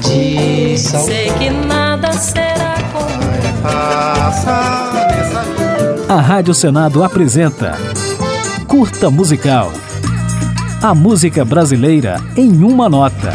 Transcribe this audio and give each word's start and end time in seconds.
tradição. 0.00 1.04
Sei 1.04 1.30
que 1.32 1.50
nada 1.50 2.12
será 2.12 2.74
como 2.92 3.20
A 6.08 6.20
Rádio 6.20 6.54
Senado 6.54 7.04
apresenta 7.04 7.76
Curta 8.66 9.10
Musical. 9.10 9.70
A 10.82 10.94
música 10.94 11.44
brasileira 11.44 12.16
em 12.36 12.64
uma 12.64 12.88
nota. 12.88 13.32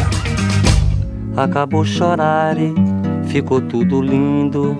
Acabou 1.36 1.84
chorar, 1.84 2.56
ficou 3.28 3.60
tudo 3.60 4.00
lindo 4.00 4.76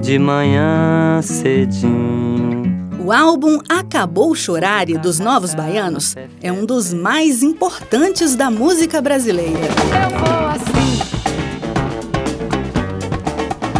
de 0.00 0.18
manhã 0.18 1.20
cedinho. 1.22 2.69
O 3.02 3.10
álbum 3.10 3.58
Acabou 3.66 4.34
Chorare 4.34 4.98
dos 4.98 5.18
Novos 5.18 5.54
Baianos 5.54 6.14
é 6.42 6.52
um 6.52 6.66
dos 6.66 6.92
mais 6.92 7.42
importantes 7.42 8.36
da 8.36 8.50
música 8.50 9.00
brasileira. 9.00 9.58
Eu 9.58 10.18
vou 10.18 10.48
assim 10.48 11.00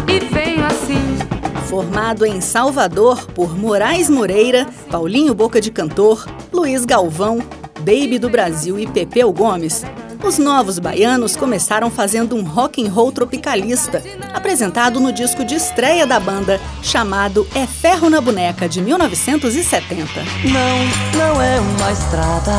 e 0.07 0.19
venho 0.33 0.65
assim. 0.65 1.67
Formado 1.67 2.25
em 2.25 2.41
Salvador 2.41 3.27
por 3.27 3.55
Moraes 3.55 4.09
Moreira, 4.09 4.65
Paulinho 4.89 5.35
Boca 5.35 5.61
de 5.61 5.69
Cantor, 5.69 6.27
Luiz 6.51 6.83
Galvão, 6.83 7.39
Baby 7.79 8.17
do 8.17 8.29
Brasil 8.29 8.79
e 8.79 8.87
Pepeu 8.87 9.31
Gomes, 9.31 9.85
os 10.27 10.37
novos 10.37 10.79
baianos 10.79 11.35
começaram 11.35 11.89
fazendo 11.89 12.35
um 12.35 12.43
rock 12.43 12.85
and 12.85 12.91
roll 12.91 13.11
tropicalista, 13.11 14.03
apresentado 14.33 14.99
no 14.99 15.11
disco 15.11 15.43
de 15.43 15.55
estreia 15.55 16.05
da 16.05 16.19
banda, 16.19 16.59
chamado 16.81 17.47
É 17.53 17.65
Ferro 17.65 18.09
na 18.09 18.21
Boneca, 18.21 18.67
de 18.67 18.81
1970. 18.81 20.07
Não, 20.45 21.19
não 21.19 21.41
é 21.41 21.59
uma 21.59 21.91
estrada, 21.91 22.51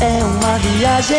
é 0.00 0.24
uma 0.24 0.58
viagem. 0.58 1.16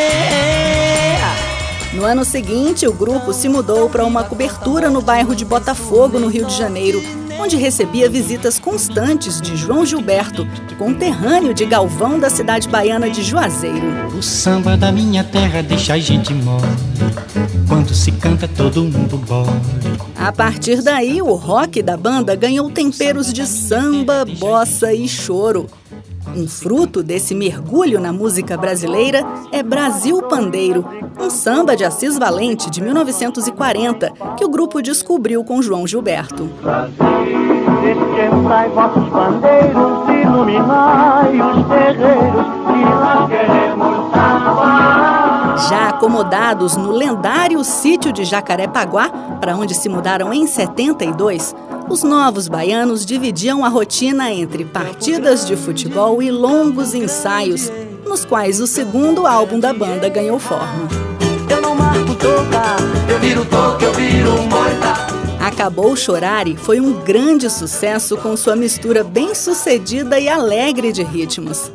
No 1.94 2.06
ano 2.06 2.24
seguinte, 2.24 2.88
o 2.88 2.94
grupo 2.94 3.34
se 3.34 3.50
mudou 3.50 3.90
para 3.90 4.06
uma 4.06 4.24
cobertura 4.24 4.90
no 4.90 5.02
bairro 5.02 5.36
de 5.36 5.44
Botafogo, 5.44 6.20
no 6.20 6.28
Rio 6.28 6.46
de 6.46 6.56
Janeiro, 6.56 7.04
onde 7.42 7.58
recebia 7.58 8.08
visitas 8.08 8.60
constantes 8.60 9.42
de 9.42 9.58
João 9.58 9.84
Gilberto, 9.84 10.48
conterrâneo 10.78 11.56
de 11.56 11.66
Galvão 11.66 12.20
da 12.20 12.30
cidade 12.30 12.70
baiana 12.70 13.10
de 13.10 13.24
Juazeiro. 13.24 14.16
O 14.16 14.22
samba 14.22 14.78
da 14.78 14.92
minha 14.92 15.24
terra 15.24 15.64
deixa 15.64 15.96
a 15.96 15.98
gente 15.98 16.32
mole. 16.36 16.62
Quando 17.68 17.96
se 17.96 18.12
canta, 18.12 18.48
todo 18.48 18.84
mundo 18.84 19.18
bole. 19.18 19.50
A 20.16 20.32
partir 20.32 20.84
daí, 20.84 21.20
o 21.20 21.34
rock 21.34 21.82
da 21.82 21.98
banda 21.98 22.36
ganhou 22.36 22.70
temperos 22.70 23.34
de 23.34 23.48
samba, 23.48 24.24
bossa 24.24 24.94
e 24.94 25.08
choro. 25.08 25.68
Um 26.36 26.48
fruto 26.48 27.04
desse 27.04 27.36
mergulho 27.36 28.00
na 28.00 28.14
música 28.14 28.56
brasileira 28.56 29.24
é 29.52 29.62
Brasil 29.62 30.22
Pandeiro, 30.24 30.86
um 31.20 31.30
samba 31.30 31.76
de 31.76 31.84
Assis 31.84 32.18
Valente 32.18 32.70
de 32.70 32.82
1940 32.82 34.12
que 34.38 34.46
o 34.46 34.50
grupo 34.50 34.82
descobriu 34.82 35.44
com 35.44 35.62
João 35.62 35.86
Gilberto. 35.86 36.50
Esquentai 37.84 38.70
vossos 38.70 39.10
pandeiros, 39.10 40.10
iluminai 40.10 41.42
os 41.42 41.68
terreiros, 41.68 42.46
que 42.68 42.86
nós 42.86 43.30
queremos 43.30 44.12
samba. 44.12 45.58
Já 45.70 45.90
acomodados 45.90 46.78
no 46.78 46.92
lendário 46.92 47.64
sítio 47.64 48.12
de 48.12 48.24
Jacarepaguá, 48.24 49.10
para 49.40 49.56
onde 49.56 49.76
se 49.76 49.90
mudaram 49.90 50.34
em 50.34 50.48
72, 50.48 51.54
os 51.92 52.04
novos 52.04 52.48
baianos 52.48 53.06
dividiam 53.06 53.66
a 53.66 53.68
rotina 53.68 54.32
entre 54.32 54.64
partidas 54.64 55.46
de 55.46 55.58
futebol 55.58 56.24
e 56.24 56.32
longos 56.32 56.94
ensaios, 56.94 57.70
nos 58.08 58.24
quais 58.24 58.62
o 58.62 58.68
segundo 58.68 59.28
álbum 59.28 59.60
da 59.60 59.74
banda 59.74 60.08
ganhou 60.08 60.40
forma. 60.40 60.88
Eu 61.50 61.62
não 61.62 61.76
marco 61.76 62.16
toca, 62.16 62.78
eu 63.12 63.20
viro 63.20 63.44
toca, 63.44 63.84
eu 63.84 63.94
viro 63.94 64.32
moita. 64.44 65.46
Acabou 65.46 65.94
Chorare 65.98 66.56
foi 66.56 66.80
um 66.80 66.94
grande 66.94 67.50
sucesso 67.50 68.16
com 68.16 68.38
sua 68.38 68.56
mistura 68.56 69.04
bem 69.04 69.36
sucedida 69.36 70.18
e 70.18 70.30
alegre 70.30 70.94
de 70.94 71.04
ritmos. 71.04 71.70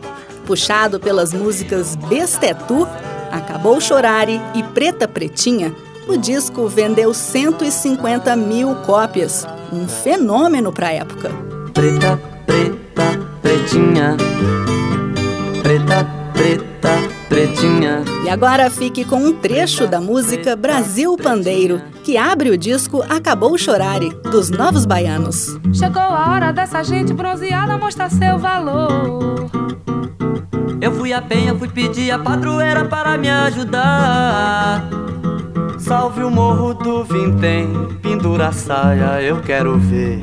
Puxado 0.47 0.99
pelas 0.99 1.35
músicas 1.35 1.95
Bestetu, 1.95 2.89
Acabou 3.31 3.79
Chorare 3.83 4.41
e 4.55 4.63
Preta 4.63 5.07
Pretinha, 5.07 5.75
o 6.09 6.17
disco 6.17 6.69
vendeu 6.69 7.13
150 7.13 8.35
mil 8.37 8.77
cópias, 8.77 9.45
um 9.73 9.89
fenômeno 9.89 10.73
para 10.73 10.89
a 10.89 10.93
época. 10.93 11.31
Preta, 11.73 12.19
preta, 12.47 13.19
pretinha. 13.43 14.17
Preta, 15.63 16.07
preta, 16.33 16.91
pretinha. 17.29 18.05
E 18.25 18.29
agora 18.29 18.71
fique 18.71 19.05
com 19.05 19.17
um 19.17 19.33
trecho 19.33 19.87
da 19.87 20.01
música 20.01 20.57
Brasil 20.57 21.17
Pandeiro, 21.17 21.81
que 22.03 22.17
abre 22.17 22.51
o 22.51 22.59
disco 22.59 23.05
Acabou 23.09 23.57
Chorare, 23.59 24.11
dos 24.31 24.51
Novos 24.51 24.87
Baianos. 24.87 25.59
Chegou 25.73 26.03
a 26.03 26.33
hora 26.33 26.53
dessa 26.53 26.83
gente 26.83 27.13
bronzeada 27.13 27.77
mostrar 27.79 28.11
seu 28.11 28.39
valor. 28.39 29.51
Eu 30.81 30.93
fui 30.93 31.13
a 31.13 31.23
penha, 31.23 31.55
fui 31.55 31.69
pedir 31.69 32.11
a 32.11 32.19
padroeira 32.19 32.85
para 32.85 33.17
me 33.17 33.29
ajudar. 33.29 35.06
Salve 35.87 36.25
o 36.25 36.31
morro 36.33 36.75
do 36.75 37.05
Vintém, 37.05 37.69
pendura 38.03 38.49
a 38.49 38.53
saia, 38.53 39.23
eu 39.23 39.41
quero 39.41 39.79
ver. 39.79 40.19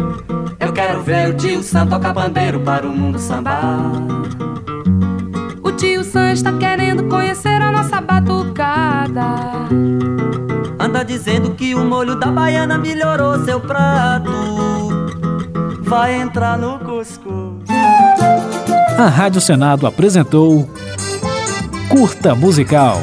Eu 0.60 0.74
quero 0.74 1.02
ver 1.02 1.30
o 1.30 1.38
tio 1.38 1.64
Sam 1.64 1.88
tocar 1.88 2.14
bandeiro 2.14 2.60
para 2.60 2.86
o 2.86 2.92
mundo 2.92 3.18
sambar. 3.18 3.94
O 5.64 5.72
tio 5.72 6.04
Sam 6.04 6.34
está 6.34 6.52
querendo 6.52 7.06
conhecer 7.06 7.62
a 7.62 7.72
nossa 7.72 8.02
batucada. 8.02 9.24
Anda 10.78 11.02
dizendo 11.06 11.52
que 11.52 11.74
o 11.74 11.86
molho 11.86 12.20
da 12.20 12.30
baiana 12.30 12.78
melhorou 12.78 13.42
seu 13.46 13.62
prato. 13.62 14.34
Vai 15.80 16.16
entrar 16.16 16.58
no 16.58 16.78
cuscuz. 16.80 17.64
A 18.98 19.08
Rádio 19.08 19.40
Senado 19.40 19.88
apresentou 19.88 20.70
Curta 21.88 22.36
Musical. 22.36 22.98